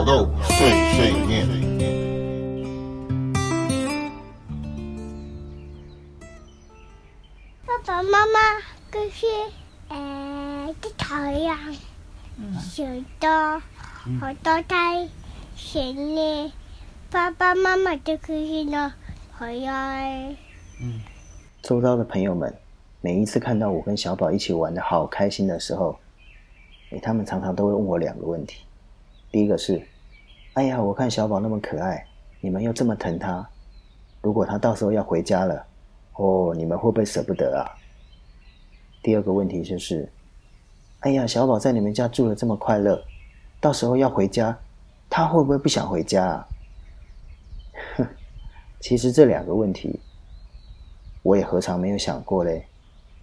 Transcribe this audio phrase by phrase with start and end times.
[0.00, 1.46] 挑逗碎碎念。
[7.66, 8.40] 爸爸妈妈
[8.90, 9.26] 就是
[9.88, 11.58] 呃，啲太阳，
[12.62, 12.82] 小
[13.18, 13.60] 多
[14.18, 15.06] 好多太
[15.54, 16.52] 醒呢。
[17.10, 18.94] 爸爸妈妈就可以呢，
[19.36, 20.34] 回来。
[21.60, 22.54] 周遭的朋友们，
[23.02, 25.98] 每一次看到我跟小宝一起玩的好开心的时候，
[26.90, 28.64] 诶，他们常常都会问我两个问题。
[29.30, 29.80] 第一个是：
[30.54, 32.04] 哎呀，我看小宝那么可爱，
[32.40, 33.48] 你们又这么疼他，
[34.20, 35.66] 如果他到时候要回家了，
[36.14, 37.64] 哦，你们会不会舍不得啊？
[39.02, 40.10] 第二个问题就是：
[41.00, 43.02] 哎呀，小宝在你们家住的这么快乐，
[43.60, 44.58] 到时候要回家，
[45.08, 46.48] 他会不会不想回家啊？
[47.96, 48.06] 哼，
[48.80, 50.00] 其实这两个问题。
[51.22, 52.66] 我也何尝没有想过嘞？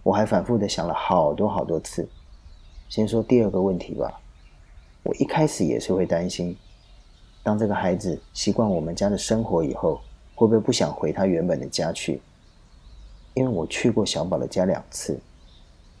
[0.04, 2.08] 我还反复的想了好多好多次。
[2.88, 4.20] 先说第二个问题吧，
[5.02, 6.56] 我一开始也是会担心，
[7.42, 10.00] 当这个孩子习惯我们家的生活以后，
[10.34, 12.20] 会不会不想回他原本的家去？
[13.34, 15.18] 因为我去过小宝的家两次，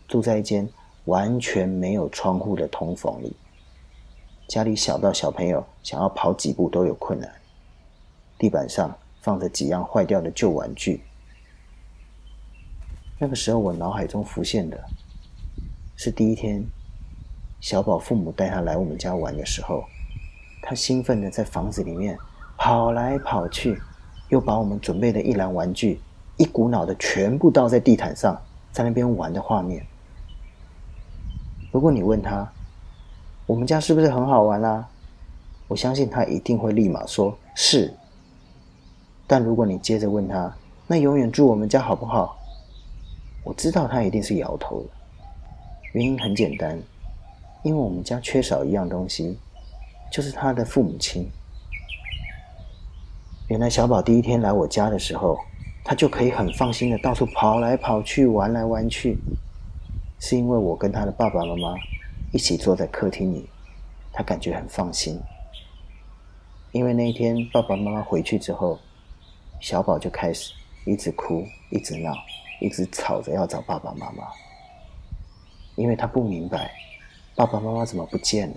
[0.08, 0.68] 住在一间
[1.04, 3.34] 完全没有窗户的通风里，
[4.48, 7.32] 家里小到小朋友想要跑几步都有困难，
[8.38, 11.00] 地板上放着几样坏掉的旧玩具。
[13.20, 14.84] 那个时候，我脑海中浮现的
[15.96, 16.64] 是第一天
[17.60, 19.84] 小宝父母带他来我们家玩的时候，
[20.62, 22.16] 他兴奋的在房子里面
[22.56, 23.80] 跑来跑去，
[24.28, 26.00] 又把我们准备的一篮玩具
[26.36, 29.84] 一股脑的全部倒在地毯上，在那边玩的画面。
[31.72, 32.50] 如果你问他，
[33.46, 34.88] 我们家是不是很好玩啦？
[35.66, 37.92] 我相信他一定会立马说是。
[39.26, 40.50] 但如果你接着问他，
[40.86, 42.38] 那永远住我们家好不好？
[43.44, 44.88] 我知道他一定是摇头的，
[45.92, 46.80] 原因很简单，
[47.62, 49.38] 因为我们家缺少一样东西，
[50.10, 51.28] 就是他的父母亲。
[53.48, 55.38] 原来小宝第一天来我家的时候，
[55.84, 59.18] 他就可以很放心的到处跑来跑去、玩来玩去，
[60.18, 61.74] 是因为我跟他的爸爸妈妈
[62.32, 63.48] 一起坐在客厅里，
[64.12, 65.18] 他感觉很放心。
[66.72, 68.78] 因为那一天爸爸妈妈回去之后，
[69.60, 70.52] 小宝就开始
[70.84, 72.12] 一直哭，一直闹。
[72.60, 74.24] 一直吵着要找爸爸妈妈，
[75.76, 76.72] 因为他不明白
[77.38, 78.50] 爸爸妈妈怎么不见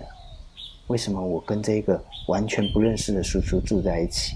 [0.88, 4.34] 为什么我跟这个完全不认识的叔叔住在一起，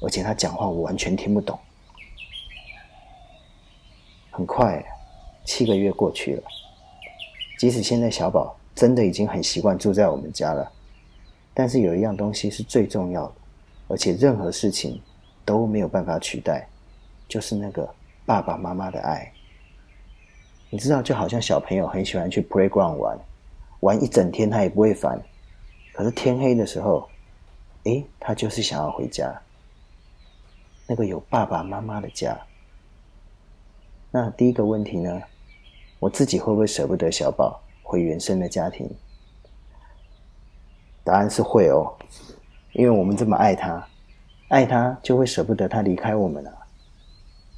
[0.00, 1.58] 而且他讲话我完全听不懂。
[4.30, 4.80] 很快，
[5.44, 6.42] 七个月过去了，
[7.58, 10.70] 即使现在小宝真的已经很习惯住在我们家了，
[11.52, 13.34] 但是有一样东西是最重要的，
[13.88, 15.02] 而且任何事情
[15.44, 16.68] 都没有办法取代，
[17.26, 17.92] 就是那个。
[18.24, 19.32] 爸爸妈妈的爱，
[20.70, 23.18] 你知道，就好像小朋友很喜欢去 playground 玩，
[23.82, 25.20] 玩一整天他也不会烦。
[25.92, 27.08] 可是天黑的时候，
[27.82, 29.42] 诶，他就是想要回家，
[30.86, 32.38] 那个有爸爸妈妈的家。
[34.10, 35.20] 那第一个问题呢，
[35.98, 38.88] 我自己会不会舍不得小宝回原生的家庭？
[41.02, 41.92] 答案是会哦，
[42.74, 43.84] 因为我们这么爱他，
[44.48, 46.52] 爱他就会舍不得他离开我们啊。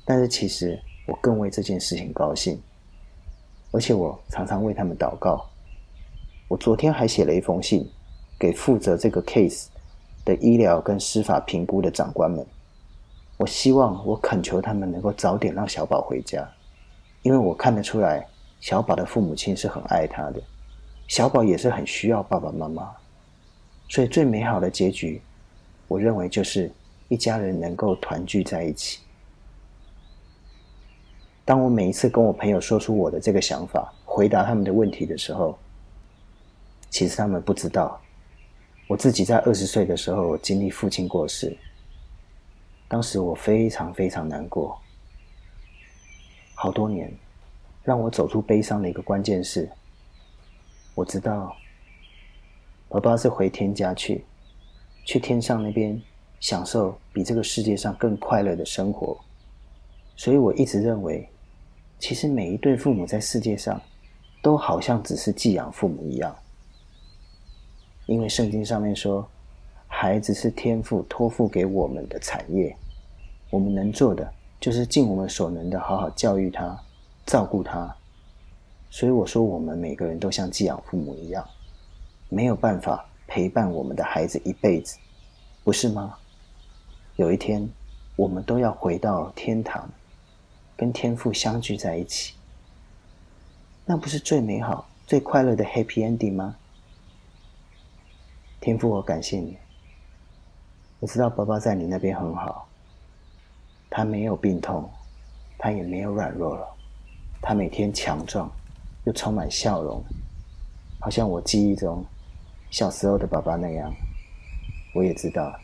[0.06, 2.58] 但是其实我更为这件事情高兴，
[3.72, 5.46] 而且我常常为他们祷告。
[6.48, 7.90] 我昨天还写了一封信
[8.38, 9.66] 给负责这个 case
[10.24, 12.44] 的医疗跟司法评估的长官们，
[13.38, 16.48] 我希望我恳求他们能够早点让小宝回家，
[17.22, 18.26] 因为我看得出来
[18.60, 20.42] 小宝的父母亲是很爱他的，
[21.08, 22.90] 小宝也是很需要爸爸妈妈，
[23.88, 25.20] 所以最美好的结局，
[25.88, 26.70] 我认为就是
[27.08, 29.00] 一家人能够团聚在一起。
[31.44, 35.58] 当我每一次跟我朋友说出我的这个想法，回答他们的问题的时候，
[36.94, 38.00] 其实他们不知道，
[38.86, 41.58] 我自己在二十岁的时候经历父亲过世，
[42.86, 44.80] 当时我非常非常难过，
[46.54, 47.12] 好多年，
[47.82, 49.68] 让我走出悲伤的一个关键是，
[50.94, 51.56] 我知道，
[52.88, 54.24] 爸爸是回天家去，
[55.04, 56.00] 去天上那边
[56.38, 59.18] 享受比这个世界上更快乐的生活，
[60.14, 61.28] 所以我一直认为。
[61.98, 63.80] 其实每一对父母在世界上，
[64.42, 66.36] 都好像只是寄养父母一样，
[68.06, 69.26] 因为圣经上面说，
[69.86, 72.76] 孩子是天父托付给我们的产业，
[73.50, 76.78] 我们能做的就是尽我们所能的好好教育他，
[77.26, 77.94] 照顾他。
[78.90, 81.44] 所以我说，我们每个人都像寄养父母一样，
[82.28, 84.96] 没有办法陪伴我们的孩子一辈子，
[85.62, 86.16] 不是吗？
[87.16, 87.68] 有一天，
[88.16, 89.88] 我们都要回到天堂。
[90.76, 92.34] 跟天父相聚在一起，
[93.84, 96.56] 那不是最美好、最快乐的 Happy Ending 吗？
[98.64, 99.58] 天父，我感谢你。
[100.98, 102.66] 我知道爸爸在你那边很好，
[103.90, 104.88] 他没有病痛，
[105.58, 106.66] 他也没有软弱了，
[107.42, 108.50] 他每天强壮，
[109.04, 110.02] 又充满笑容，
[110.98, 112.02] 好像我记忆中
[112.70, 113.92] 小时候的爸爸那样。
[114.94, 115.54] 我也知道，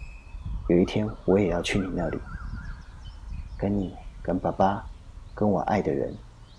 [0.69, 2.19] 有一天我也要去你那里，
[3.57, 4.85] 跟你、跟爸爸、
[5.35, 6.15] 跟我爱的人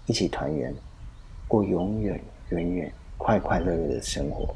[0.08, 0.74] 一起团圆，
[1.48, 4.56] 过永远、永远快快乐乐的生活。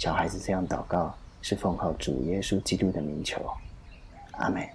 [0.00, 3.38] 小孩子这样祷告，是奉靠主耶稣基督的名求，
[4.38, 4.66] 阿门。